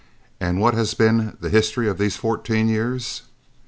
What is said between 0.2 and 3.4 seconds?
And what has been the history of these fourteen years?